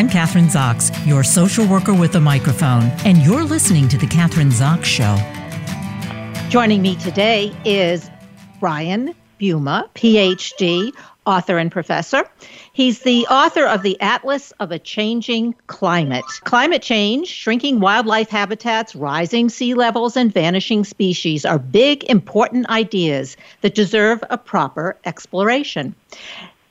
[0.00, 4.50] I'm Kathryn Zox, your social worker with a microphone, and you're listening to The Kathryn
[4.50, 5.18] Zox Show.
[6.48, 8.10] Joining me today is
[8.60, 10.94] Brian Buma, PhD,
[11.26, 12.24] author and professor.
[12.72, 16.24] He's the author of the Atlas of a Changing Climate.
[16.44, 23.36] Climate change, shrinking wildlife habitats, rising sea levels, and vanishing species are big, important ideas
[23.60, 25.94] that deserve a proper exploration.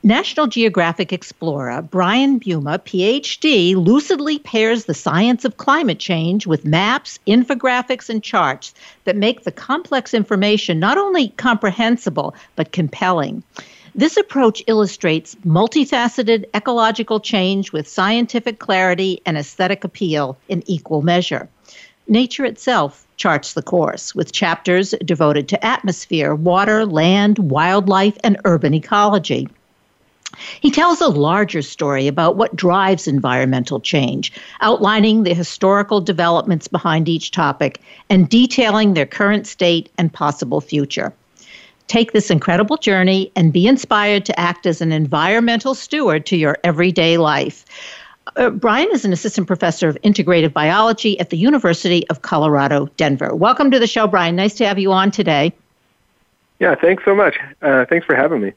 [0.02, 7.18] National Geographic explorer Brian Buma, PhD, lucidly pairs the science of climate change with maps,
[7.26, 8.72] infographics, and charts
[9.04, 13.42] that make the complex information not only comprehensible, but compelling.
[13.94, 21.46] This approach illustrates multifaceted ecological change with scientific clarity and aesthetic appeal in equal measure.
[22.08, 28.72] Nature itself charts the course with chapters devoted to atmosphere, water, land, wildlife, and urban
[28.72, 29.46] ecology.
[30.60, 37.08] He tells a larger story about what drives environmental change, outlining the historical developments behind
[37.08, 41.12] each topic and detailing their current state and possible future.
[41.88, 46.56] Take this incredible journey and be inspired to act as an environmental steward to your
[46.62, 47.64] everyday life.
[48.36, 53.34] Uh, Brian is an assistant professor of integrative biology at the University of Colorado, Denver.
[53.34, 54.36] Welcome to the show, Brian.
[54.36, 55.52] Nice to have you on today.
[56.60, 57.38] Yeah, thanks so much.
[57.60, 58.52] Uh, thanks for having me.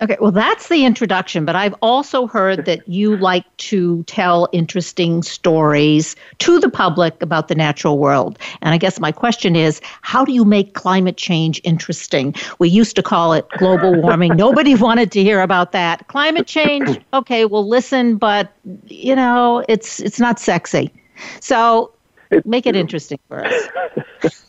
[0.00, 5.24] Okay, well, that's the introduction, but I've also heard that you like to tell interesting
[5.24, 8.38] stories to the public about the natural world.
[8.62, 12.32] And I guess my question is how do you make climate change interesting?
[12.60, 14.32] We used to call it global warming.
[14.36, 16.06] Nobody wanted to hear about that.
[16.06, 18.52] Climate change, okay, we'll listen, but,
[18.86, 20.92] you know, it's, it's not sexy.
[21.40, 21.92] So
[22.30, 23.68] it's make it interesting for us.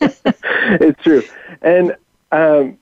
[0.00, 1.24] it's true.
[1.62, 1.96] And,
[2.30, 2.78] um,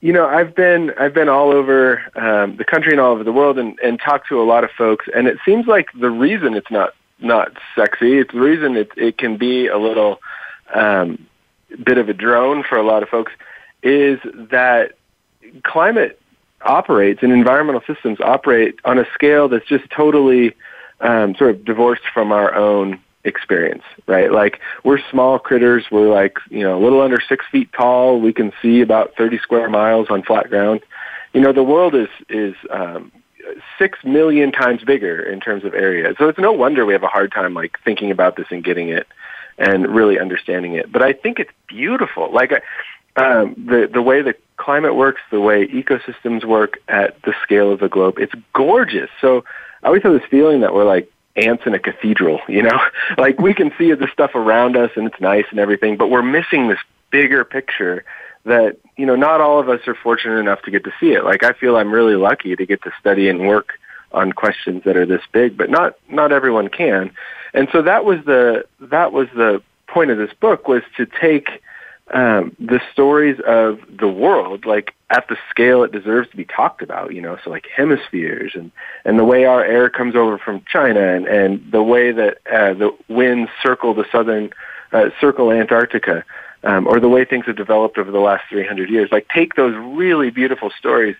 [0.00, 3.32] you know, I've been I've been all over um, the country and all over the
[3.32, 6.54] world, and, and talked to a lot of folks, and it seems like the reason
[6.54, 10.20] it's not not sexy, it's the reason it it can be a little
[10.72, 11.26] um,
[11.84, 13.32] bit of a drone for a lot of folks,
[13.82, 14.92] is that
[15.64, 16.20] climate
[16.62, 20.54] operates and environmental systems operate on a scale that's just totally
[21.00, 24.32] um, sort of divorced from our own experience, right?
[24.32, 25.84] Like we're small critters.
[25.90, 28.20] We're like, you know, a little under six feet tall.
[28.20, 30.80] We can see about 30 square miles on flat ground.
[31.32, 33.12] You know, the world is, is, um,
[33.78, 36.14] six million times bigger in terms of area.
[36.18, 38.88] So it's no wonder we have a hard time like thinking about this and getting
[38.88, 39.06] it
[39.56, 40.90] and really understanding it.
[40.90, 42.32] But I think it's beautiful.
[42.32, 42.52] Like,
[43.16, 47.80] um, the the way the climate works, the way ecosystems work at the scale of
[47.80, 49.10] the globe, it's gorgeous.
[49.20, 49.44] So
[49.82, 52.80] I always have this feeling that we're like ants in a cathedral, you know?
[53.18, 56.22] like we can see the stuff around us and it's nice and everything, but we're
[56.22, 56.78] missing this
[57.10, 58.04] bigger picture
[58.44, 61.24] that, you know, not all of us are fortunate enough to get to see it.
[61.24, 63.78] Like I feel I'm really lucky to get to study and work
[64.12, 67.10] on questions that are this big, but not not everyone can.
[67.52, 71.62] And so that was the that was the point of this book was to take
[72.12, 76.82] um, the stories of the world, like at the scale it deserves to be talked
[76.82, 78.70] about, you know, so like hemispheres and,
[79.04, 82.74] and the way our air comes over from China and, and the way that uh,
[82.74, 84.50] the winds circle the southern,
[84.92, 86.24] uh, circle Antarctica,
[86.64, 89.10] um, or the way things have developed over the last 300 years.
[89.12, 91.16] Like take those really beautiful stories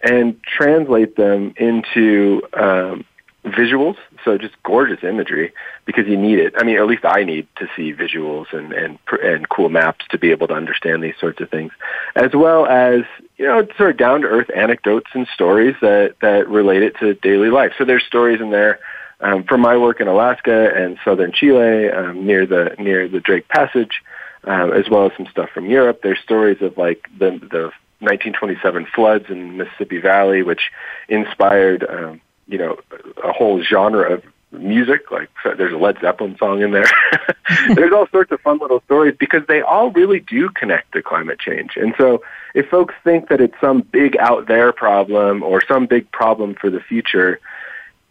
[0.00, 3.04] and translate them into um,
[3.52, 5.52] visuals, so just gorgeous imagery
[5.84, 6.54] because you need it.
[6.56, 10.18] I mean, at least I need to see visuals and and and cool maps to
[10.18, 11.72] be able to understand these sorts of things,
[12.16, 13.02] as well as
[13.36, 17.14] you know sort of down to earth anecdotes and stories that that relate it to
[17.14, 17.72] daily life.
[17.78, 18.80] So there's stories in there.
[19.20, 23.48] Um, from my work in Alaska and southern Chile, um, near the near the Drake
[23.48, 24.00] Passage,
[24.46, 26.00] uh, as well as some stuff from Europe.
[26.04, 30.70] There's stories of like the the 1927 floods in Mississippi Valley, which
[31.08, 32.78] inspired um, you know,
[33.22, 35.10] a whole genre of music.
[35.10, 36.88] Like there's a Led Zeppelin song in there.
[37.74, 41.38] there's all sorts of fun little stories because they all really do connect to climate
[41.38, 41.76] change.
[41.76, 42.22] And so
[42.54, 46.70] if folks think that it's some big out there problem or some big problem for
[46.70, 47.40] the future,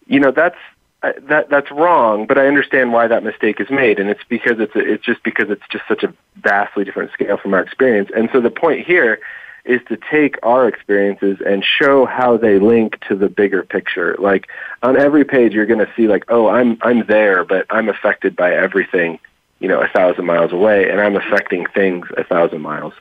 [0.06, 0.58] you know, that's
[1.04, 4.60] uh, that that's wrong, but I understand why that mistake is made, and it's because
[4.60, 8.10] it's a, it's just because it's just such a vastly different scale from our experience.
[8.16, 9.20] And so the point here
[9.68, 14.16] is to take our experiences and show how they link to the bigger picture.
[14.18, 14.48] Like
[14.82, 18.36] on every page, you're going to see like, oh, I'm I'm there, but I'm affected
[18.36, 19.20] by everything,
[19.60, 22.94] you know, a thousand miles away, and I'm affecting things a thousand miles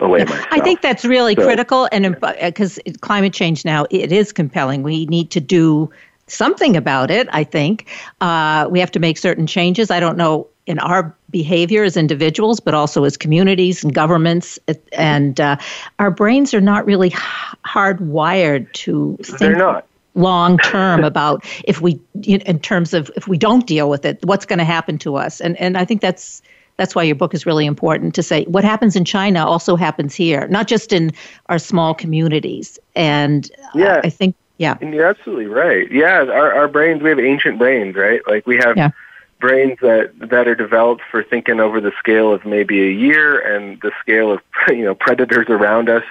[0.00, 0.46] away myself.
[0.50, 2.92] I think that's really so, critical, and because yeah.
[3.00, 4.82] climate change now it is compelling.
[4.82, 5.90] We need to do
[6.26, 7.28] something about it.
[7.32, 7.88] I think
[8.20, 9.90] uh, we have to make certain changes.
[9.90, 14.58] I don't know in our behavior as individuals, but also as communities and governments.
[14.92, 15.56] And uh,
[15.98, 19.38] our brains are not really hardwired to think.
[19.38, 19.86] They're not.
[20.14, 24.44] long term about if we in terms of if we don't deal with it what's
[24.44, 26.42] going to happen to us and and i think that's
[26.76, 30.16] that's why your book is really important to say what happens in china also happens
[30.16, 31.12] here not just in
[31.46, 34.00] our small communities and yeah.
[34.02, 37.94] i think yeah and you're absolutely right yeah our, our brains we have ancient brains
[37.94, 38.90] right like we have yeah.
[39.40, 43.80] Brains that that are developed for thinking over the scale of maybe a year and
[43.80, 46.04] the scale of you know predators around us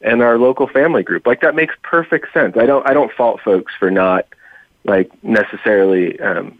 [0.00, 1.26] and our local family group.
[1.26, 2.56] Like that makes perfect sense.
[2.56, 4.26] I don't I don't fault folks for not
[4.84, 6.58] like necessarily um,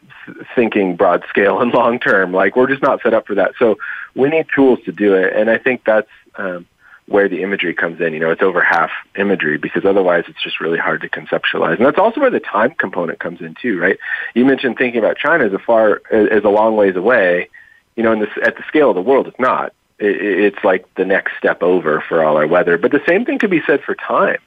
[0.54, 2.32] thinking broad scale and long term.
[2.32, 3.52] Like we're just not set up for that.
[3.58, 3.78] So
[4.14, 6.66] we need tools to do it, and I think that's um,
[7.10, 8.12] where the imagery comes in.
[8.12, 11.76] You know, it's over half imagery because otherwise it's just really hard to conceptualize.
[11.76, 13.98] And that's also where the time component comes in too, right?
[14.32, 17.50] You mentioned thinking about China as a far as a long ways away.
[17.96, 21.32] You know, in at the scale of the world, it's not it's like the next
[21.36, 22.78] step over for all our weather.
[22.78, 24.38] But the same thing could be said for time.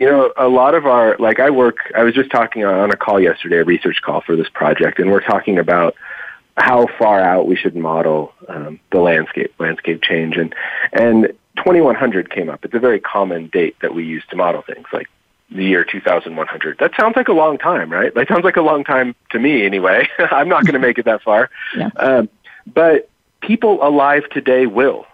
[0.00, 2.96] You know, a lot of our, like I work, I was just talking on a
[2.96, 5.94] call yesterday, a research call for this project, and we're talking about
[6.56, 10.36] how far out we should model um, the landscape, landscape change.
[10.36, 10.54] And,
[10.92, 12.64] and 2100 came up.
[12.64, 15.08] It's a very common date that we use to model things, like
[15.50, 16.78] the year 2100.
[16.78, 18.14] That sounds like a long time, right?
[18.14, 20.08] That sounds like a long time to me anyway.
[20.18, 21.50] I'm not going to make it that far.
[21.76, 21.90] Yeah.
[21.96, 22.28] Um,
[22.66, 23.08] but
[23.40, 25.06] people alive today will.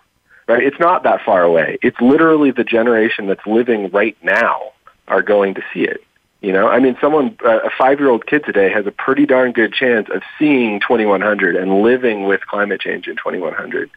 [0.47, 0.63] Right?
[0.63, 1.79] It's not that far away.
[1.83, 4.73] It's literally the generation that's living right now
[5.09, 6.05] are going to see it.
[6.43, 10.09] You know, I mean, someone, a five-year-old kid today has a pretty darn good chance
[10.13, 13.91] of seeing 2100 and living with climate change in 2100.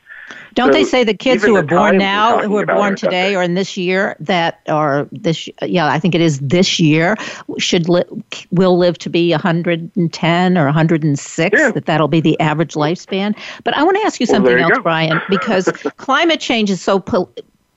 [0.53, 3.43] Don't so they say the kids who are born now, who are born today or
[3.43, 5.47] in this year, that are this?
[5.61, 7.15] Yeah, I think it is this year.
[7.57, 8.03] Should li-
[8.51, 11.59] will live to be 110 or 106.
[11.59, 11.71] Yeah.
[11.71, 13.37] That that'll be the average lifespan.
[13.63, 14.83] But I want to ask you something well, you else, go.
[14.83, 15.65] Brian, because
[15.97, 17.29] climate change is so po-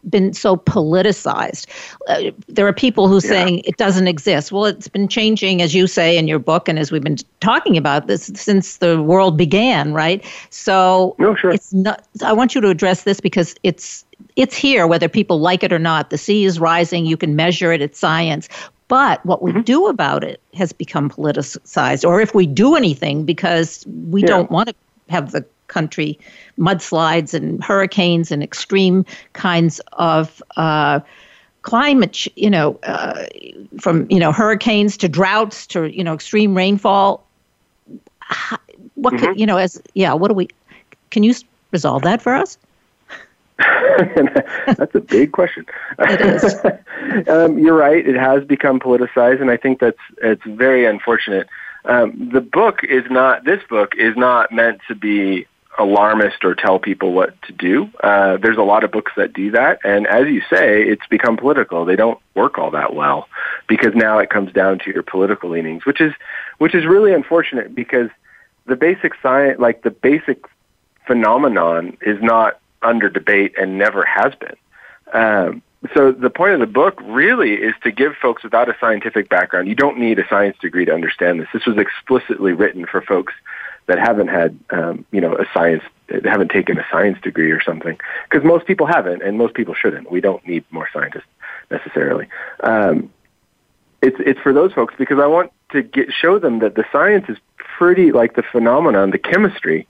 [0.09, 1.67] been so politicized.
[2.09, 3.29] Uh, there are people who are yeah.
[3.29, 4.53] saying it doesn't exist.
[4.53, 7.77] Well, it's been changing, as you say in your book, and as we've been talking
[7.77, 10.25] about this since the world began, right?
[10.51, 11.51] So no, sure.
[11.51, 12.05] it's not.
[12.25, 14.05] I want you to address this because it's
[14.37, 16.11] it's here, whether people like it or not.
[16.11, 17.07] The sea is rising.
[17.07, 17.83] You can measure it.
[17.83, 18.49] It's science.
[18.89, 19.61] But what we mm-hmm.
[19.61, 24.27] do about it has become politicized, or if we do anything, because we yeah.
[24.27, 24.75] don't want to
[25.09, 26.19] have the country
[26.59, 31.01] mudslides and hurricanes and extreme kinds of uh,
[31.63, 33.25] climate, you know, uh,
[33.79, 37.25] from you know hurricanes to droughts to you know extreme rainfall.
[38.95, 39.25] What mm-hmm.
[39.25, 40.13] could you know as yeah?
[40.13, 40.49] What do we?
[41.11, 41.35] Can you
[41.73, 42.59] resolve that for us?
[43.59, 45.67] that's a big question.
[45.99, 47.29] It is.
[47.29, 48.07] um, you're right.
[48.07, 51.49] It has become politicized, and I think that's it's very unfortunate.
[51.85, 53.45] Um, the book is not.
[53.45, 55.47] This book is not meant to be
[55.79, 57.89] alarmist or tell people what to do.
[58.03, 61.37] Uh, there's a lot of books that do that, and as you say, it's become
[61.37, 61.85] political.
[61.85, 63.29] They don't work all that well
[63.67, 66.13] because now it comes down to your political leanings, which is
[66.59, 68.11] which is really unfortunate because
[68.67, 70.45] the basic science, like the basic
[71.07, 74.57] phenomenon, is not under debate and never has been.
[75.13, 75.63] Um,
[75.95, 79.67] so the point of the book really is to give folks without a scientific background.
[79.67, 81.49] You don't need a science degree to understand this.
[81.55, 83.33] This was explicitly written for folks
[83.91, 85.83] that haven't had, um, you know, a science,
[86.25, 87.99] haven't taken a science degree or something.
[88.31, 90.09] Because most people haven't, and most people shouldn't.
[90.13, 91.25] We don't need more scientists
[91.73, 92.29] necessarily.
[92.61, 93.11] Um,
[94.01, 97.29] it's it's for those folks because I want to get show them that the science
[97.29, 99.89] is pretty like the phenomenon, the chemistry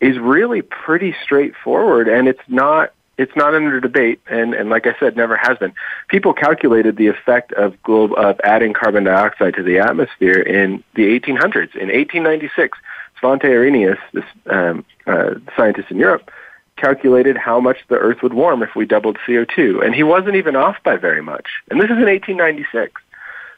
[0.00, 4.94] is really pretty straightforward, and it's not it's not under debate, and, and like I
[4.98, 5.72] said, never has been.
[6.08, 11.18] People calculated the effect of globe of adding carbon dioxide to the atmosphere in the
[11.18, 11.74] 1800s.
[11.74, 12.76] In 1896,
[13.20, 16.30] Svante Arrhenius, this um, uh, scientist in Europe,
[16.76, 20.56] calculated how much the Earth would warm if we doubled CO2, and he wasn't even
[20.56, 21.46] off by very much.
[21.70, 23.00] And this is in 1896.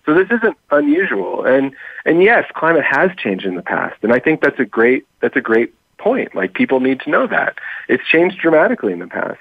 [0.07, 1.45] So this isn't unusual.
[1.45, 1.75] And
[2.07, 5.37] and yes, climate has changed in the past, and I think that's a great that's
[5.37, 6.35] a great point.
[6.35, 9.41] Like people need to know that it's changed dramatically in the past,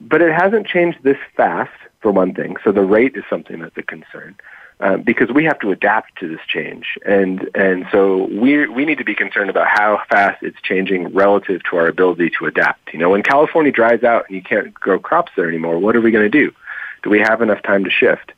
[0.00, 2.56] but it hasn't changed this fast for one thing.
[2.62, 4.34] So the rate is something that's a concern.
[4.82, 8.98] Um, because we have to adapt to this change, and and so we we need
[8.98, 12.92] to be concerned about how fast it's changing relative to our ability to adapt.
[12.92, 16.00] You know, when California dries out and you can't grow crops there anymore, what are
[16.00, 16.52] we going to do?
[17.04, 18.32] Do we have enough time to shift?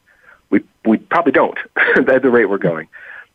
[0.50, 1.56] We we probably don't
[1.96, 2.88] at the rate we're going.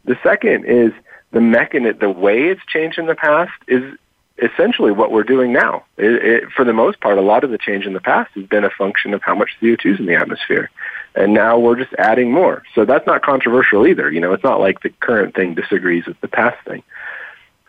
[0.06, 0.94] The second is
[1.32, 3.98] the mechanism, the way it's changed in the past is
[4.38, 5.84] essentially what we're doing now.
[5.98, 8.46] It, it, for the most part, a lot of the change in the past has
[8.46, 10.70] been a function of how much CO2 is in the atmosphere.
[11.16, 12.64] And now we're just adding more.
[12.76, 14.12] So that's not controversial either.
[14.12, 16.84] You know, it's not like the current thing disagrees with the past thing.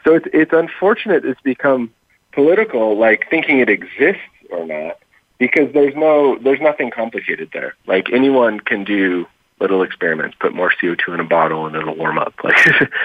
[0.04, 1.92] So it's, it's unfortunate it's become
[2.32, 4.98] political, like thinking it exists or not,
[5.38, 7.74] because there's no, there's nothing complicated there.
[7.86, 9.26] Like anyone can do
[9.60, 10.36] little experiments.
[10.40, 12.34] Put more CO2 in a bottle, and it'll warm up.
[12.44, 12.56] Like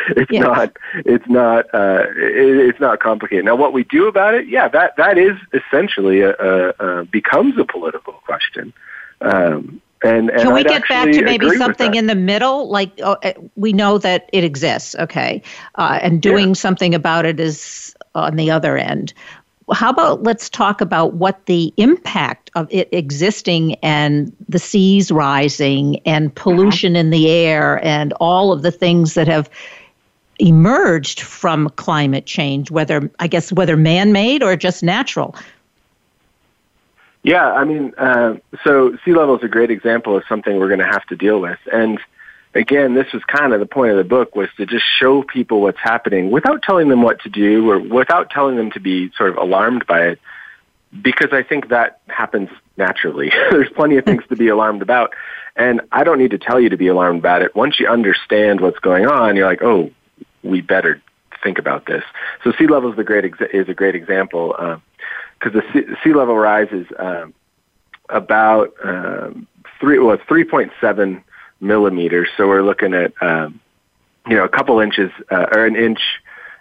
[0.09, 0.41] it's Yes.
[0.41, 3.45] not, it's not, uh, it, it's not complicated.
[3.45, 7.57] Now, what we do about it, yeah, that that is essentially a, a, a becomes
[7.57, 8.73] a political question.
[9.21, 12.69] Um, and, and Can we I'd get back to maybe something in the middle?
[12.69, 15.41] Like uh, uh, we know that it exists, okay,
[15.75, 19.13] uh, and doing something about it is on the other end.
[19.73, 25.99] How about let's talk about what the impact of it existing and the seas rising
[26.05, 29.49] and pollution in the air and all of the things that have
[30.37, 35.35] emerged from climate change, whether I guess whether man-made or just natural.
[37.25, 40.79] Yeah, I mean, uh, so sea level is a great example of something we're going
[40.79, 41.57] to have to deal with.
[41.73, 41.99] And
[42.53, 45.59] again, this was kind of the point of the book was to just show people
[45.59, 49.31] what's happening without telling them what to do or without telling them to be sort
[49.31, 50.19] of alarmed by it.
[51.01, 53.31] Because I think that happens naturally.
[53.49, 55.15] There's plenty of things to be alarmed about.
[55.55, 57.55] And I don't need to tell you to be alarmed about it.
[57.55, 59.89] Once you understand what's going on, you're like, oh,
[60.43, 61.01] we better
[61.41, 62.03] think about this.
[62.43, 64.55] So sea level is, the great exa- is a great example.
[64.55, 64.77] Uh,
[65.45, 67.33] because the sea, sea level rise is um,
[68.09, 69.47] about um,
[69.79, 71.23] three, well, three point seven
[71.59, 72.27] millimeters.
[72.37, 73.59] So we're looking at um,
[74.27, 75.99] you know a couple inches uh, or an inch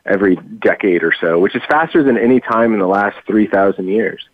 [0.05, 3.89] every decade or so, which is faster than any time in the last three thousand
[3.89, 4.27] years.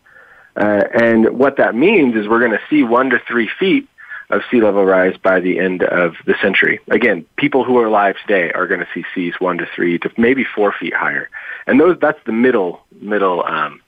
[0.56, 3.88] Uh, and what that means is we're going to see one to three feet
[4.30, 6.80] of sea level rise by the end of the century.
[6.88, 10.10] Again, people who are alive today are going to see seas one to three to
[10.16, 11.28] maybe four feet higher,
[11.68, 13.80] and those that's the middle middle um,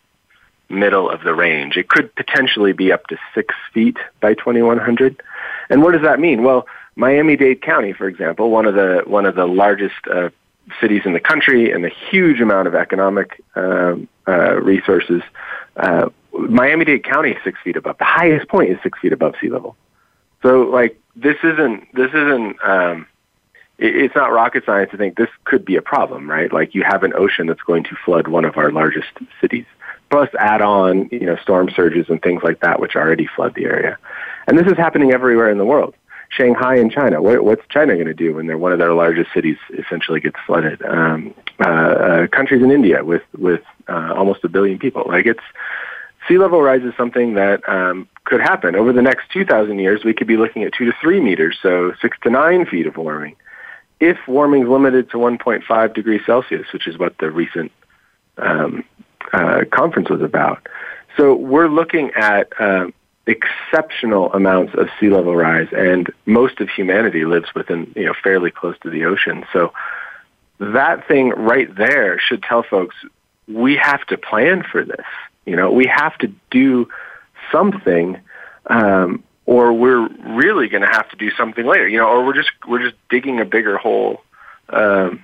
[0.73, 1.77] middle of the range.
[1.77, 5.23] It could potentially be up to six feet by 2100.
[5.71, 6.43] And what does that mean?
[6.43, 10.31] Well, Miami-Dade County, for example, one of the one of the largest uh,
[10.81, 15.23] cities in the country and a huge amount of economic um, uh, resources.
[15.77, 17.99] Uh, Miami-Dade County is six feet above.
[17.99, 19.77] The highest point is six feet above sea level.
[20.43, 22.57] So, like, this isn't this isn't.
[22.65, 23.07] Um,
[23.79, 26.53] it, it's not rocket science to think this could be a problem, right?
[26.53, 29.09] Like, you have an ocean that's going to flood one of our largest
[29.41, 29.67] cities
[30.13, 33.65] plus add on, you know, storm surges and things like that, which already flood the
[33.65, 33.97] area.
[34.47, 35.95] And this is happening everywhere in the world.
[36.29, 37.23] Shanghai in China.
[37.23, 40.37] What, what's China going to do when they're one of their largest cities essentially gets
[40.47, 40.83] flooded?
[40.83, 45.05] Um, uh, uh, countries in India with with uh, almost a billion people.
[45.07, 45.45] Like it's
[46.29, 50.05] sea level rise is something that um, could happen over the next 2,000 years.
[50.05, 52.97] We could be looking at two to three meters, so six to nine feet of
[52.97, 53.37] warming.
[53.99, 57.73] If warming is limited to 1.5 degrees Celsius, which is what the recent
[58.39, 58.85] um,
[59.33, 60.67] uh, conference was about.
[61.17, 62.89] So we're looking at uh,
[63.27, 68.51] exceptional amounts of sea level rise, and most of humanity lives within, you know, fairly
[68.51, 69.45] close to the ocean.
[69.53, 69.73] So
[70.59, 72.97] that thing right there should tell folks
[73.49, 75.05] we have to plan for this.
[75.45, 76.89] You know, we have to do
[77.51, 78.19] something,
[78.67, 81.89] um, or we're really going to have to do something later.
[81.89, 84.23] You know, or we're just we're just digging a bigger hole
[84.69, 85.23] um,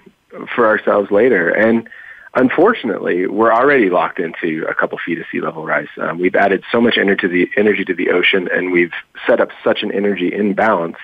[0.54, 1.48] for ourselves later.
[1.50, 1.88] And
[2.38, 5.88] unfortunately, we're already locked into a couple feet of sea level rise.
[5.98, 8.92] Um, we've added so much energy to the energy to the ocean, and we've
[9.26, 10.96] set up such an energy imbalance,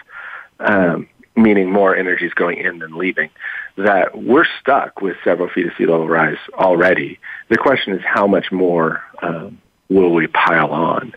[0.61, 3.31] um, meaning more energy is going in than leaving,
[3.76, 7.19] that we're stuck with several feet of sea level rise already.
[7.49, 11.12] The question is, how much more um, will we pile on?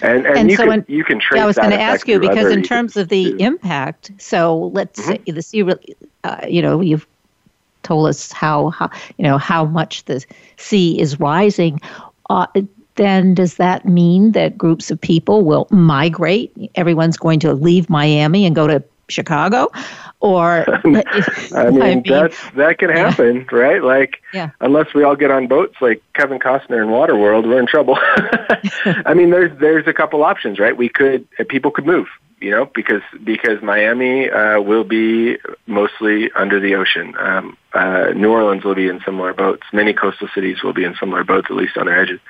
[0.00, 1.80] And, and, And you, so can, in- you can trace Yeah, I was going to
[1.80, 3.36] ask you because in terms of the too.
[3.40, 5.24] impact, so let's Mm-hmm.
[5.24, 5.64] say the sea,
[6.24, 7.06] uh, you know, you've
[7.82, 10.24] told us how, how you know how much the
[10.56, 11.80] sea is rising.
[12.30, 12.46] Uh,
[12.96, 16.52] then does that mean that groups of people will migrate?
[16.74, 19.70] Everyone's going to leave Miami and go to Chicago,
[20.20, 20.66] or
[21.54, 23.82] I mean, that's that can happen, right?
[23.82, 24.50] Like, Yeah.
[24.60, 27.96] unless we all get on boats like Kevin Costner in Waterworld, we're in trouble.
[29.06, 30.76] I mean, there's there's a couple options, right?
[30.76, 32.08] We could people could move,
[32.40, 37.14] you know, because because Miami uh, will be mostly under the ocean.
[37.18, 39.62] Um, uh, New Orleans will be in similar boats.
[39.72, 42.20] Many coastal cities will be in similar boats, at least on their edges.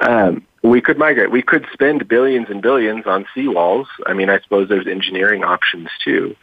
[0.00, 1.30] Um, we could migrate.
[1.30, 3.86] We could spend billions and billions on seawalls.
[4.06, 6.36] I mean, I suppose there's engineering options too.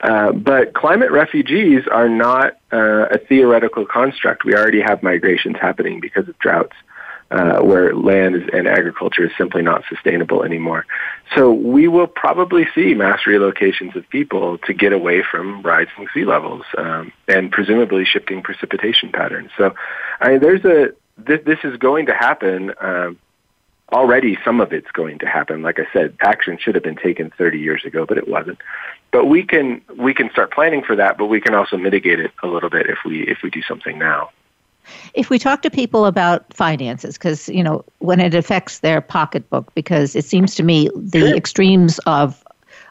[0.00, 4.44] Uh, but climate refugees are not uh, a theoretical construct.
[4.44, 6.76] We already have migrations happening because of droughts,
[7.30, 10.86] uh, where land and agriculture is simply not sustainable anymore.
[11.34, 16.24] So we will probably see mass relocations of people to get away from rising sea
[16.24, 19.50] levels um, and presumably shifting precipitation patterns.
[19.58, 19.74] So
[20.20, 22.72] I there's a this, this is going to happen.
[22.80, 23.18] Um,
[23.92, 25.62] already some of it's going to happen.
[25.62, 28.58] Like I said, action should have been taken 30 years ago, but it wasn't.
[29.10, 32.32] But we can we can start planning for that, but we can also mitigate it
[32.42, 34.30] a little bit if we if we do something now.
[35.14, 39.72] If we talk to people about finances, because you know when it affects their pocketbook,
[39.74, 41.36] because it seems to me the Sure.
[41.36, 42.44] extremes of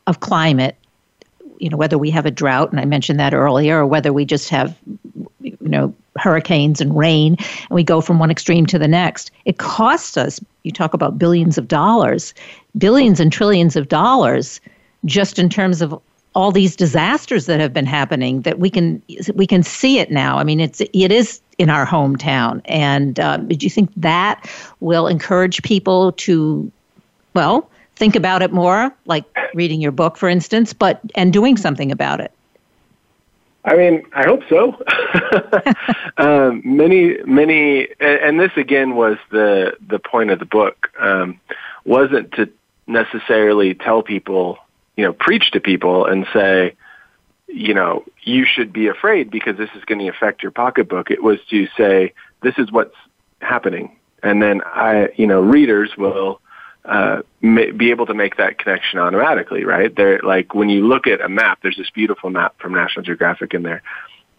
[0.07, 0.75] of climate
[1.59, 4.25] you know, whether we have a drought, and I mentioned that earlier, or whether we
[4.25, 4.77] just have,
[5.41, 9.31] you know, hurricanes and rain, and we go from one extreme to the next.
[9.45, 10.39] It costs us.
[10.63, 12.33] You talk about billions of dollars,
[12.77, 14.59] billions and trillions of dollars,
[15.05, 15.99] just in terms of
[16.35, 19.01] all these disasters that have been happening that we can
[19.33, 20.37] we can see it now.
[20.37, 24.49] I mean, it's it is in our hometown, and uh, do you think that
[24.79, 26.71] will encourage people to,
[27.33, 29.23] well, think about it more, like
[29.53, 32.31] reading your book, for instance, but and doing something about it?
[33.65, 34.81] I mean, I hope so.
[36.17, 40.89] um, many, many, and this again was the the point of the book.
[40.99, 41.39] Um,
[41.85, 42.49] wasn't to
[42.85, 44.59] necessarily tell people
[44.97, 46.73] you know, preach to people and say,
[47.47, 51.09] you know, you should be afraid because this is going to affect your pocketbook.
[51.11, 52.13] It was to say,
[52.43, 52.95] this is what's
[53.41, 53.97] happening.
[54.21, 56.41] And then I, you know, readers will
[56.83, 59.93] uh, may, be able to make that connection automatically, right?
[59.95, 63.53] They're like, when you look at a map, there's this beautiful map from National Geographic
[63.53, 63.83] in there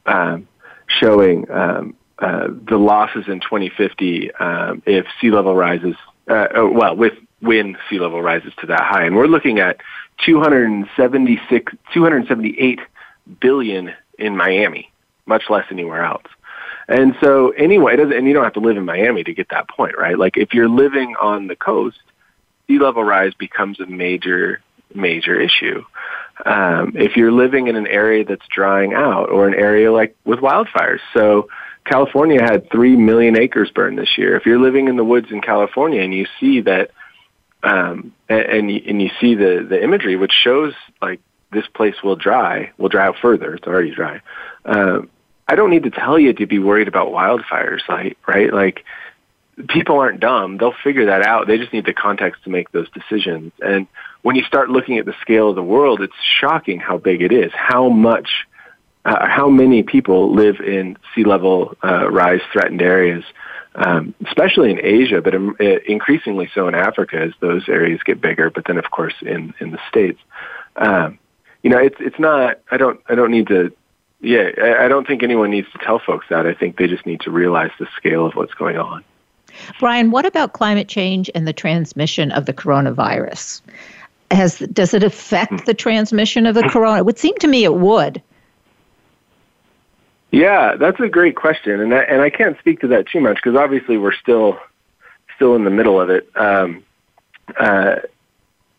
[0.06, 0.48] um,
[0.86, 5.94] showing um, uh, the losses in 2050 um, if sea level rises,
[6.28, 9.04] uh, oh, well, with when sea level rises to that high.
[9.04, 9.80] And we're looking at
[10.24, 12.80] 276, 278
[13.40, 14.90] billion in Miami,
[15.26, 16.26] much less anywhere else.
[16.88, 19.50] And so anyway, it doesn't, and you don't have to live in Miami to get
[19.50, 20.18] that point, right?
[20.18, 21.98] Like if you're living on the coast,
[22.66, 24.62] sea level rise becomes a major,
[24.94, 25.84] major issue.
[26.44, 30.38] Um, if you're living in an area that's drying out or an area like with
[30.38, 31.00] wildfires.
[31.12, 31.48] So
[31.84, 34.36] California had 3 million acres burned this year.
[34.36, 36.90] If you're living in the woods in California and you see that
[37.62, 41.20] um, and and you, and you see the the imagery, which shows like
[41.52, 43.54] this place will dry, will dry out further.
[43.54, 44.20] It's already dry.
[44.64, 45.10] Um,
[45.46, 48.52] I don't need to tell you to be worried about wildfires, like right?
[48.52, 48.84] Like
[49.68, 51.46] people aren't dumb; they'll figure that out.
[51.46, 53.52] They just need the context to make those decisions.
[53.60, 53.86] And
[54.22, 57.32] when you start looking at the scale of the world, it's shocking how big it
[57.32, 57.50] is.
[57.54, 58.28] How much,
[59.06, 63.24] uh, how many people live in sea level uh, rise threatened areas
[63.78, 68.50] um, especially in Asia, but um, increasingly so in Africa as those areas get bigger.
[68.50, 70.20] But then, of course, in in the states,
[70.76, 71.18] um,
[71.62, 72.60] you know, it's it's not.
[72.70, 73.72] I don't I don't need to.
[74.20, 76.46] Yeah, I, I don't think anyone needs to tell folks that.
[76.46, 79.04] I think they just need to realize the scale of what's going on.
[79.78, 83.60] Brian, what about climate change and the transmission of the coronavirus?
[84.30, 85.64] Has does it affect hmm.
[85.66, 86.98] the transmission of the corona?
[86.98, 88.22] It would seem to me it would.
[90.30, 93.36] Yeah, that's a great question, and I, and I can't speak to that too much
[93.36, 94.58] because obviously we're still
[95.36, 96.28] still in the middle of it.
[96.36, 96.84] Um,
[97.58, 97.96] uh,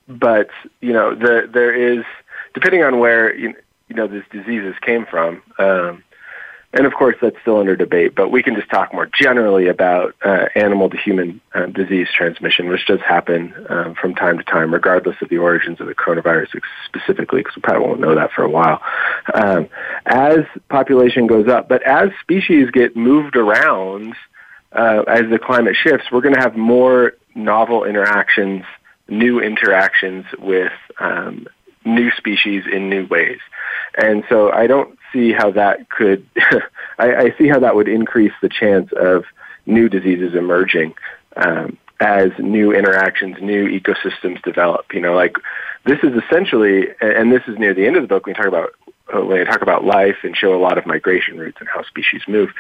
[0.08, 0.50] but
[0.82, 2.06] you know, the, there is
[2.54, 3.54] depending on where you,
[3.88, 5.42] you know this diseases came from.
[5.58, 6.04] Um,
[6.72, 10.14] and of course, that's still under debate, but we can just talk more generally about
[10.24, 14.72] uh, animal to human uh, disease transmission, which does happen um, from time to time,
[14.72, 18.44] regardless of the origins of the coronavirus specifically, because we probably won't know that for
[18.44, 18.84] a while.
[19.34, 19.68] Um,
[20.06, 24.14] as population goes up, but as species get moved around,
[24.72, 28.64] uh, as the climate shifts, we're going to have more novel interactions,
[29.08, 31.48] new interactions with um,
[31.86, 33.40] new species in new ways.
[33.98, 36.26] And so I don't see how that could,
[37.00, 39.26] I, I, see how that would increase the chance of
[39.66, 40.94] new diseases emerging
[41.36, 44.94] um, as new interactions, new ecosystems develop.
[44.94, 45.36] You know, like
[45.86, 48.48] this is essentially, and this is near the end of the book when we talk
[48.48, 48.74] about
[49.14, 51.84] uh, when I talk about life and show a lot of migration routes and how
[51.84, 52.52] species move.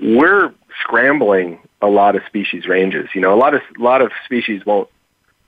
[0.00, 3.08] We're scrambling a lot of species ranges.
[3.14, 4.88] You know, a lot of a lot of species won't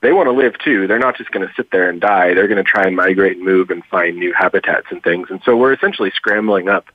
[0.03, 0.87] they want to live too.
[0.87, 2.35] They're not just going to sit there and die.
[2.35, 5.29] They're going to try and migrate and move and find new habitats and things.
[5.31, 6.87] And so we're essentially scrambling up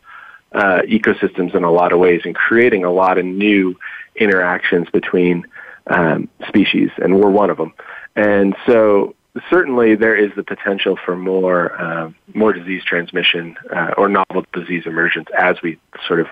[0.51, 3.77] uh, ecosystems in a lot of ways and creating a lot of new
[4.15, 5.45] interactions between
[5.87, 7.73] um, species, and we're one of them.
[8.15, 9.15] And so
[9.49, 14.83] certainly there is the potential for more uh, more disease transmission uh, or novel disease
[14.85, 16.27] emergence as we sort of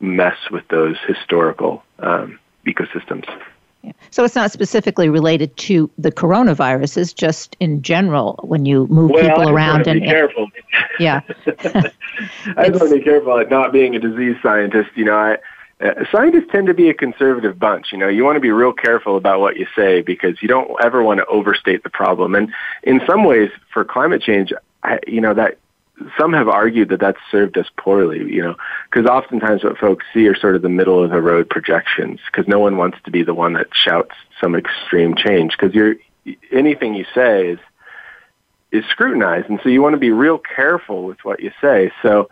[0.00, 3.26] mess with those historical um, ecosystems.
[4.10, 6.96] So it's not specifically related to the coronavirus.
[6.96, 10.48] It's just in general when you move well, people around and be careful.
[11.00, 14.90] Yeah, I just want to be careful at not being a disease scientist.
[14.96, 15.36] You know, I,
[15.80, 17.92] uh, scientists tend to be a conservative bunch.
[17.92, 20.68] You know, you want to be real careful about what you say because you don't
[20.82, 22.34] ever want to overstate the problem.
[22.34, 25.58] And in some ways, for climate change, I, you know that
[26.16, 28.56] some have argued that that's served us poorly, you know,
[28.90, 32.46] because oftentimes what folks see are sort of the middle of the road projections because
[32.48, 35.96] no one wants to be the one that shouts some extreme change because you're
[36.52, 37.58] anything you say is
[38.70, 41.90] is scrutinized and so you want to be real careful with what you say.
[42.02, 42.28] So,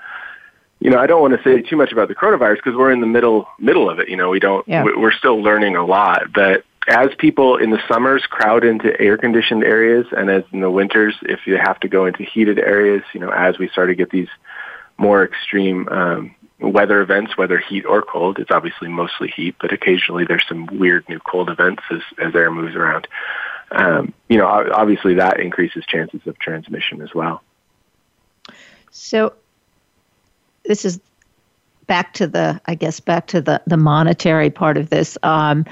[0.80, 3.00] you know, I don't want to say too much about the coronavirus because we're in
[3.00, 4.84] the middle middle of it, you know, we don't yeah.
[4.84, 9.64] we're still learning a lot, but as people in the summers crowd into air conditioned
[9.64, 13.20] areas and as in the winters, if you have to go into heated areas, you
[13.20, 14.28] know, as we start to get these
[14.96, 20.24] more extreme um, weather events, whether heat or cold, it's obviously mostly heat, but occasionally
[20.24, 23.08] there's some weird new cold events as, as air moves around.
[23.72, 27.42] Um, you know, obviously that increases chances of transmission as well.
[28.90, 29.34] So
[30.64, 31.00] this is
[31.88, 35.18] back to the, I guess, back to the, the monetary part of this.
[35.22, 35.66] Um,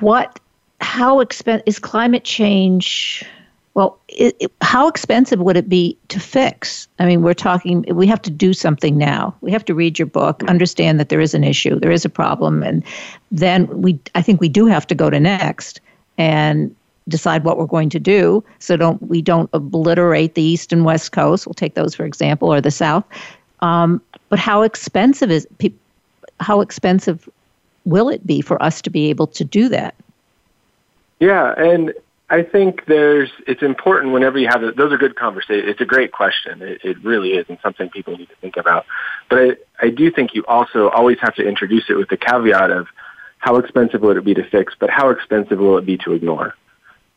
[0.00, 0.38] what,
[0.80, 3.24] how expensive is climate change?
[3.74, 6.88] Well, it, it, how expensive would it be to fix?
[6.98, 9.34] I mean, we're talking, we have to do something now.
[9.42, 12.08] We have to read your book, understand that there is an issue, there is a
[12.08, 12.82] problem, and
[13.30, 15.80] then we, I think we do have to go to next
[16.18, 16.74] and
[17.08, 21.12] decide what we're going to do so don't we don't obliterate the east and west
[21.12, 23.04] coast we'll take those for example or the south
[23.60, 25.46] um, but how expensive is
[26.40, 27.28] how expensive
[27.86, 29.94] will it be for us to be able to do that?
[31.18, 31.94] Yeah, and
[32.28, 34.76] I think there's it's important whenever you have it.
[34.76, 35.70] Those are good conversations.
[35.70, 36.60] It's a great question.
[36.60, 38.84] It, it really is, and something people need to think about.
[39.30, 42.70] But I, I do think you also always have to introduce it with the caveat
[42.70, 42.88] of
[43.38, 46.54] how expensive would it be to fix, but how expensive will it be to ignore?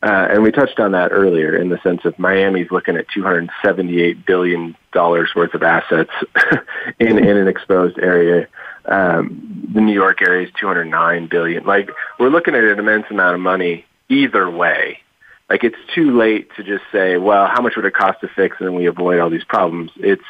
[0.01, 4.25] Uh, and we touched on that earlier in the sense of Miami's looking at $278
[4.25, 6.11] billion worth of assets
[6.99, 8.47] in, in an exposed area.
[8.85, 11.65] Um, the New York area is 209 billion.
[11.65, 11.89] Like
[12.19, 14.99] we're looking at an immense amount of money either way.
[15.49, 18.57] Like it's too late to just say, well, how much would it cost to fix
[18.59, 19.91] and then we avoid all these problems?
[19.97, 20.23] It's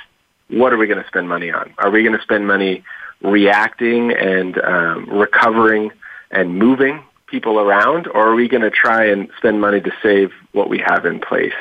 [0.50, 1.74] what are we going to spend money on?
[1.78, 2.84] Are we going to spend money
[3.22, 5.92] reacting and um, recovering
[6.32, 10.32] and moving people around, or are we going to try and spend money to save
[10.52, 11.54] what we have in place?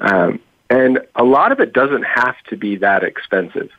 [0.00, 3.70] Um, and a lot of it doesn't have to be that expensive.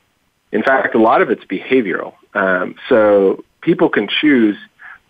[0.51, 2.13] In fact, a lot of it's behavioral.
[2.33, 4.57] Um, so people can choose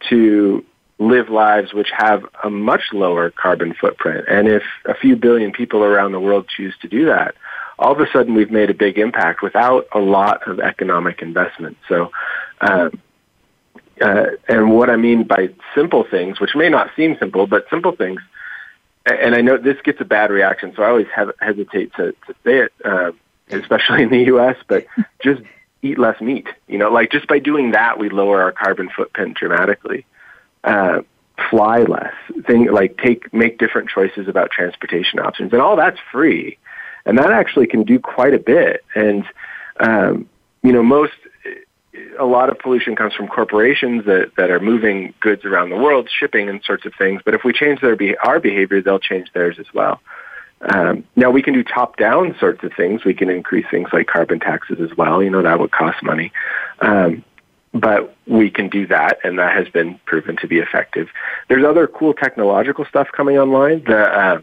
[0.10, 0.66] to
[0.98, 4.26] live lives which have a much lower carbon footprint.
[4.30, 7.36] And if a few billion people around the world choose to do that,
[7.78, 11.78] all of a sudden we've made a big impact without a lot of economic investment.
[11.90, 12.12] So
[12.62, 13.02] um,
[14.02, 17.96] uh, and what I mean by simple things, which may not seem simple, but simple
[17.96, 18.22] things,
[19.06, 22.36] and I know this gets a bad reaction, so I always have, hesitate to, to
[22.44, 23.12] say it, uh,
[23.50, 24.86] especially in the U.S., but
[25.22, 25.42] just
[25.82, 26.48] eat less meat.
[26.68, 30.06] You know, like just by doing that, we lower our carbon footprint dramatically.
[30.64, 31.02] Uh,
[31.50, 32.14] fly less,
[32.48, 36.58] thing like take make different choices about transportation options, and all that's free,
[37.06, 38.84] and that actually can do quite a bit.
[38.96, 39.26] And
[39.80, 40.30] um,
[40.64, 41.14] you know, most
[42.20, 46.10] a lot of pollution comes from corporations that, that are moving goods around the world,
[46.10, 47.22] shipping and sorts of things.
[47.24, 50.02] But if we change their be- our behavior, they'll change theirs as well.
[50.62, 53.04] Um, now we can do top-down sorts of things.
[53.04, 55.22] We can increase things like carbon taxes as well.
[55.22, 56.32] You know that would cost money,
[56.80, 57.24] um,
[57.74, 61.10] but we can do that, and that has been proven to be effective.
[61.50, 63.84] There's other cool technological stuff coming online.
[63.84, 64.42] The, uh,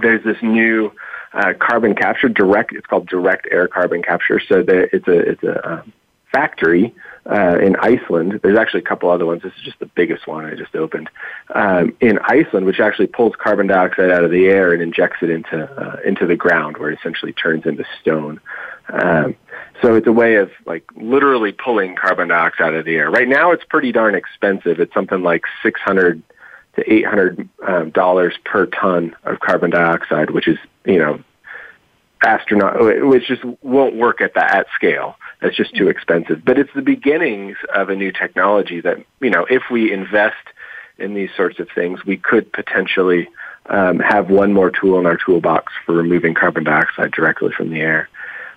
[0.00, 0.92] there's this new
[1.32, 2.72] uh, carbon capture direct.
[2.72, 4.40] It's called direct air carbon capture.
[4.40, 5.92] So the, it's a it's a um,
[6.32, 6.94] factory
[7.30, 8.40] uh, in Iceland.
[8.42, 9.42] There's actually a couple other ones.
[9.42, 11.08] This is just the biggest one I just opened
[11.54, 15.30] um, in Iceland, which actually pulls carbon dioxide out of the air and injects it
[15.30, 18.40] into uh, into the ground, where it essentially turns into stone.
[18.88, 19.36] Um,
[19.80, 23.10] so it's a way of like literally pulling carbon dioxide out of the air.
[23.10, 24.80] Right now, it's pretty darn expensive.
[24.80, 26.22] It's something like six hundred
[26.76, 31.22] to eight hundred um, dollars per ton of carbon dioxide, which is you know
[32.24, 35.16] astronaut, which just won't work at that at scale.
[35.42, 36.44] That's just too expensive.
[36.44, 40.36] But it's the beginnings of a new technology that, you know, if we invest
[40.98, 43.28] in these sorts of things, we could potentially
[43.66, 47.80] um, have one more tool in our toolbox for removing carbon dioxide directly from the
[47.80, 48.08] air.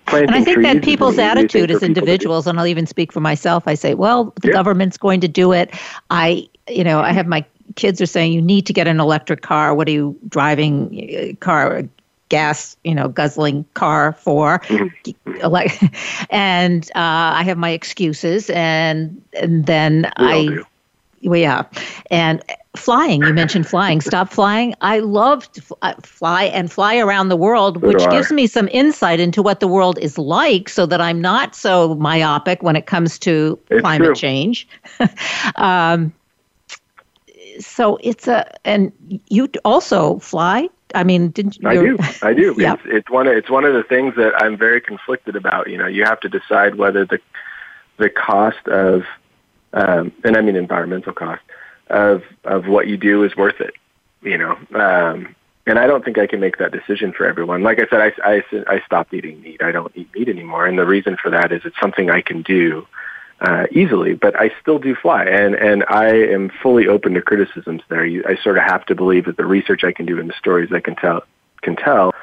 [0.06, 3.68] Planting and I think that people's attitude as individuals, and I'll even speak for myself,
[3.68, 4.54] I say, well, the yeah.
[4.54, 5.74] government's going to do it.
[6.12, 7.44] I, you know, I have my
[7.76, 9.74] kids are saying you need to get an electric car.
[9.74, 11.84] What are you driving uh, car?
[12.30, 14.60] Gas, you know, guzzling car for.
[14.60, 16.26] Mm-hmm.
[16.30, 17.00] and uh,
[17.36, 20.58] I have my excuses, and and then we I,
[21.24, 21.64] well, yeah,
[22.12, 22.44] and
[22.76, 23.24] flying.
[23.24, 24.02] You mentioned flying.
[24.02, 24.76] Stop flying.
[24.82, 29.20] I love to uh, fly and fly around the world, which gives me some insight
[29.20, 33.18] into what the world is like, so that I'm not so myopic when it comes
[33.20, 34.16] to it's climate true.
[34.16, 34.68] change.
[35.56, 36.14] um,
[37.60, 38.92] so it's a, and
[39.30, 41.70] you also fly I mean, didn't you?
[41.70, 41.98] I do.
[42.22, 42.56] I do.
[42.60, 42.74] yeah.
[42.74, 43.28] It's, it's one.
[43.28, 45.70] Of, it's one of the things that I'm very conflicted about.
[45.70, 47.20] You know, you have to decide whether the
[47.98, 49.04] the cost of,
[49.74, 51.42] um, and I mean environmental cost
[51.90, 53.74] of of what you do is worth it.
[54.22, 57.64] You know, um, and I don't think I can make that decision for everyone.
[57.64, 59.64] Like I said, I, I I stopped eating meat.
[59.64, 62.42] I don't eat meat anymore, and the reason for that is it's something I can
[62.42, 62.88] do
[63.42, 67.82] uh, easily, but I still do fly, and and I am fully open to criticisms
[67.90, 68.06] there.
[68.06, 70.36] You, I sort of have to believe that the research I can do and the
[70.38, 71.24] stories I can tell
[71.62, 72.14] can tell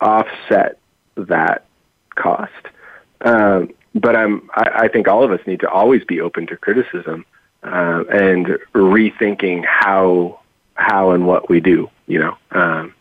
[0.00, 0.78] offset
[1.16, 1.64] that
[2.14, 2.52] cost.
[3.20, 6.56] Um, but I'm, I, I think all of us need to always be open to
[6.56, 7.24] criticism
[7.62, 10.40] uh, and rethinking how
[10.74, 11.88] how and what we do.
[12.06, 12.94] You know, um,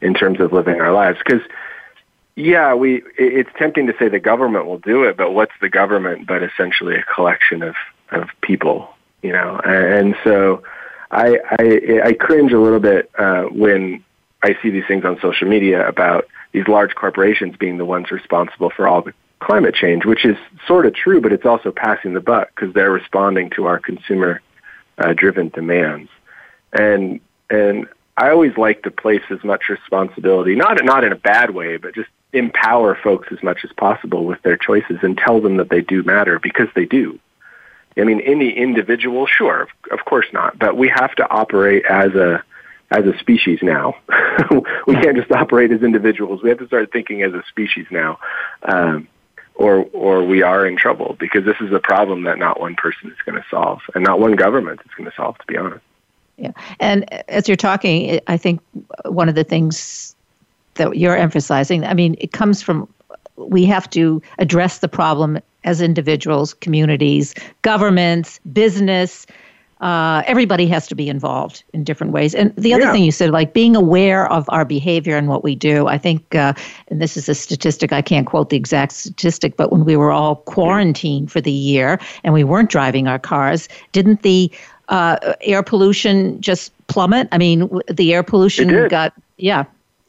[0.00, 1.42] in terms of living our lives, because
[2.38, 6.28] yeah, we it's tempting to say the government will do it, but what's the government
[6.28, 7.74] but essentially a collection of
[8.12, 8.88] of people,
[9.22, 9.60] you know?
[9.64, 10.62] And, so
[11.10, 14.04] I, I I cringe a little bit uh, when
[14.40, 18.70] I see these things on social media about these large corporations being the ones responsible
[18.70, 22.20] for all the climate change, which is sort of true, but it's also passing the
[22.20, 24.40] buck because they're responding to our consumer
[24.98, 26.08] uh, driven demands.
[26.72, 27.20] And
[27.50, 31.78] and I always like to place as much responsibility, not not in a bad way,
[31.78, 35.70] but just empower folks as much as possible with their choices and tell them that
[35.70, 37.18] they do matter because they do.
[37.96, 42.44] I mean, any individual, sure, of course not, but we have to operate as a
[42.90, 43.96] as a species now.
[44.86, 46.42] we can't just operate as individuals.
[46.42, 48.18] We have to start thinking as a species now,
[48.62, 49.08] um,
[49.56, 53.10] or or we are in trouble because this is a problem that not one person
[53.10, 55.36] is going to solve, and not one government is going to solve.
[55.38, 55.84] To be honest.
[56.36, 58.60] Yeah, and as you're talking, I think
[59.06, 60.14] one of the things
[60.78, 62.88] that you're emphasizing, I mean, it comes from
[63.36, 69.26] we have to address the problem as individuals, communities, governments, business
[69.80, 72.34] uh, everybody has to be involved in different ways.
[72.34, 72.92] And the other yeah.
[72.92, 76.34] thing you said, like being aware of our behavior and what we do, I think,
[76.34, 76.54] uh,
[76.88, 80.10] and this is a statistic, I can't quote the exact statistic, but when we were
[80.10, 84.50] all quarantined for the year and we weren't driving our cars, didn't the
[84.88, 87.28] uh, air pollution just plummet?
[87.30, 89.64] I mean, the air pollution got, yeah.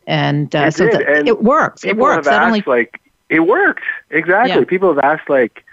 [0.09, 1.85] And uh, so and it works.
[1.85, 2.25] It works.
[2.25, 3.83] Have asked, only, like, it worked.
[4.09, 4.55] Exactly.
[4.55, 4.65] Yeah.
[4.65, 5.63] People have asked, like,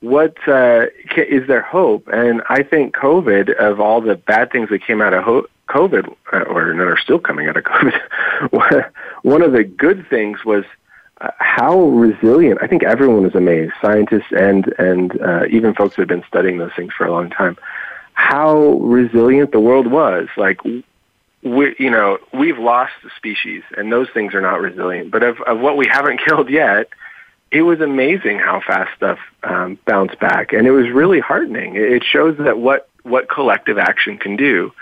[0.00, 2.06] what uh, is there hope?
[2.08, 6.14] And I think COVID, of all the bad things that came out of ho- COVID,
[6.30, 7.64] uh, or that are still coming out of
[8.50, 8.90] COVID,
[9.22, 10.66] one of the good things was
[11.22, 12.58] uh, how resilient.
[12.60, 16.58] I think everyone was amazed, scientists and and uh, even folks who had been studying
[16.58, 17.56] those things for a long time,
[18.12, 20.28] how resilient the world was.
[20.36, 20.60] Like
[21.46, 25.10] we, you know, we've lost the species, and those things are not resilient.
[25.10, 26.88] But of, of what we haven't killed yet,
[27.50, 31.76] it was amazing how fast stuff um, bounced back, and it was really heartening.
[31.76, 34.72] It shows that what what collective action can do,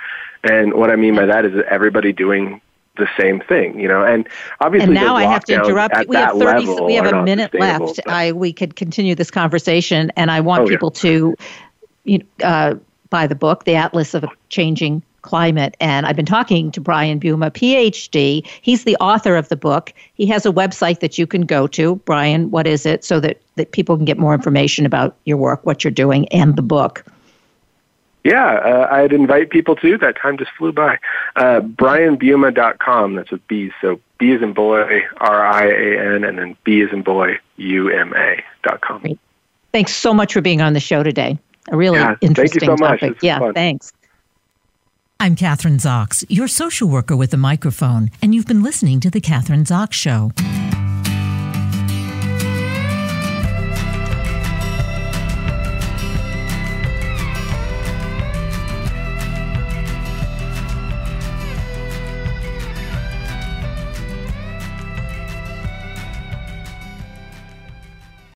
[0.43, 2.63] and what I mean by that is that everybody doing
[2.97, 4.03] the same thing, you know.
[4.03, 4.27] And
[4.61, 6.09] obviously, and now I have to interrupt.
[6.09, 6.67] We have thirty.
[6.67, 8.01] We have a minute left.
[8.05, 8.09] But...
[8.09, 11.03] I we could continue this conversation, and I want oh, people yeah.
[11.03, 11.37] to,
[12.05, 12.75] you know, uh,
[13.15, 15.77] buy the book, "The Atlas of a Changing climate.
[15.81, 18.47] And I've been talking to Brian Buma, PhD.
[18.61, 19.93] He's the author of the book.
[20.15, 21.97] He has a website that you can go to.
[22.05, 23.05] Brian, what is it?
[23.05, 26.57] So that, that people can get more information about your work, what you're doing, and
[26.57, 27.05] the book.
[28.23, 29.99] Yeah, uh, I'd invite people to.
[29.99, 30.99] That time just flew by.
[31.37, 33.15] Uh, BrianBuma.com.
[33.15, 33.73] That's with B's.
[33.81, 37.39] So B is in boy, R I A N, and then B is in boy,
[37.57, 39.01] U M A dot com.
[39.01, 39.19] Great.
[39.73, 41.39] Thanks so much for being on the show today.
[41.71, 43.11] A really yeah, interesting thank you so topic.
[43.11, 43.23] Much.
[43.23, 43.55] Yeah, fun.
[43.55, 43.93] thanks.
[45.21, 49.21] I'm Kathryn Zox, your social worker with a microphone, and you've been listening to The
[49.21, 50.33] Kathryn Zox Show.